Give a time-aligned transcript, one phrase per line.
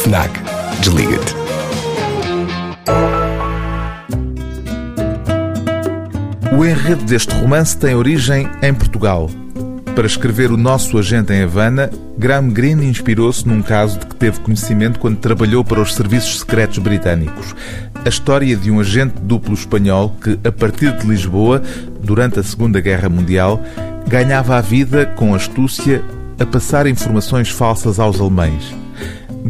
[0.00, 0.30] FNAC.
[0.80, 1.34] Desliga-te.
[6.56, 9.28] O enredo deste romance tem origem em Portugal.
[9.94, 14.40] Para escrever O Nosso Agente em Havana, Graham Greene inspirou-se num caso de que teve
[14.40, 17.54] conhecimento quando trabalhou para os serviços secretos britânicos.
[18.02, 21.60] A história de um agente duplo espanhol que, a partir de Lisboa,
[22.02, 23.62] durante a Segunda Guerra Mundial,
[24.08, 26.02] ganhava a vida com astúcia
[26.38, 28.79] a passar informações falsas aos alemães.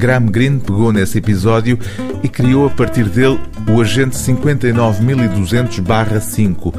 [0.00, 1.78] Graham Greene pegou nesse episódio
[2.22, 6.74] e criou a partir dele o Agente 59200-5,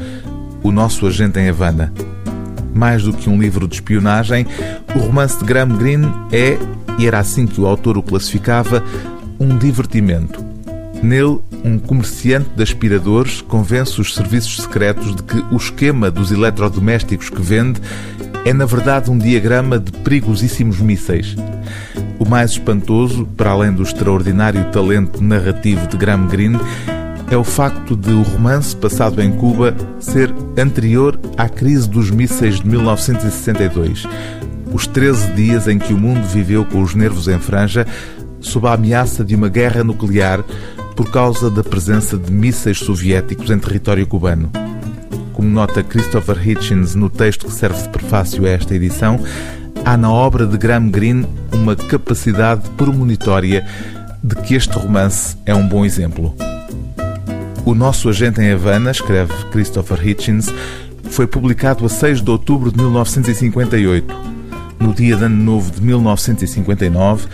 [0.60, 1.92] o nosso agente em Havana.
[2.74, 4.44] Mais do que um livro de espionagem,
[4.92, 6.58] o romance de Graham Greene é,
[6.98, 8.82] e era assim que o autor o classificava,
[9.38, 10.44] um divertimento.
[11.00, 17.30] Nele, um comerciante de aspiradores convence os serviços secretos de que o esquema dos eletrodomésticos
[17.30, 17.80] que vende
[18.44, 21.36] é, na verdade, um diagrama de perigosíssimos mísseis.
[22.18, 26.60] O mais espantoso, para além do extraordinário talento narrativo de Graham Greene,
[27.30, 32.60] é o facto de o romance passado em Cuba ser anterior à crise dos mísseis
[32.60, 34.06] de 1962.
[34.72, 37.86] Os 13 dias em que o mundo viveu com os nervos em franja,
[38.40, 40.44] sob a ameaça de uma guerra nuclear
[40.96, 44.50] por causa da presença de mísseis soviéticos em território cubano.
[45.42, 49.18] Como nota Christopher Hitchens no texto que serve de prefácio a esta edição,
[49.84, 53.66] há na obra de Graham Greene uma capacidade premonitória
[54.22, 56.32] de que este romance é um bom exemplo.
[57.64, 60.48] O Nosso Agente em Havana, escreve Christopher Hitchens,
[61.10, 64.14] foi publicado a 6 de outubro de 1958.
[64.78, 67.26] No dia de Ano Novo de 1959,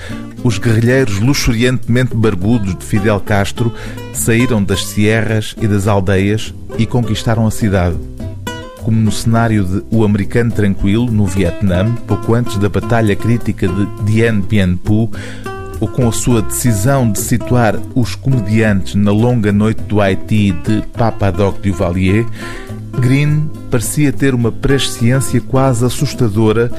[0.49, 3.71] os guerrilheiros luxuriantemente barbudos de Fidel Castro
[4.15, 7.97] saíram das sierras e das aldeias e conquistaram a cidade.
[8.79, 14.05] Como no cenário de O Americano Tranquilo, no Vietnã, pouco antes da batalha crítica de
[14.05, 15.11] Dien Bien Phu,
[15.81, 20.81] ou com a sua decisão de situar os comediantes na longa noite do Haiti de
[20.97, 22.25] Papadoc Duvalier,
[22.99, 26.73] Green parecia ter uma presciência quase assustadora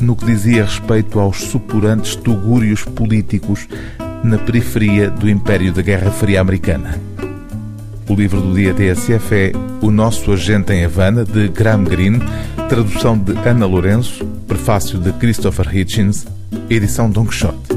[0.00, 3.68] no que dizia respeito aos supurantes tugúrios políticos
[4.22, 6.98] na periferia do Império da Guerra Fria Americana.
[8.08, 12.20] O livro do dia TSF é O Nosso Agente em Havana, de Graham Greene,
[12.68, 16.26] tradução de Ana Lourenço, prefácio de Christopher Hitchens,
[16.68, 17.73] edição Don Quixote.